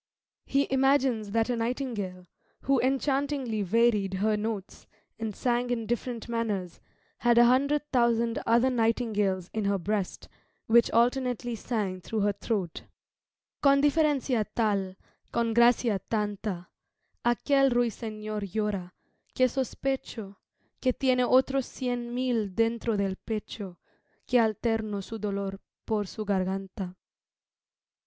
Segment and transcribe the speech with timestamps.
[0.47, 2.25] He imagines that a nightingale,
[2.63, 4.87] who enchantingly varied her notes,
[5.19, 6.79] and sang in different manners,
[7.19, 10.27] had a hundred thousand other nightingales in her breast,
[10.65, 12.81] which alternately sang through her throat
[13.61, 14.95] "Con diferancia tal,
[15.31, 16.69] con gracia tanta,
[17.23, 18.91] A quel ruysenor llora,
[19.35, 20.37] que sospecho
[20.81, 23.77] Que tiene otros cien mil dentro del pecho,
[24.25, 26.95] Que alterno su dolor por su garganta."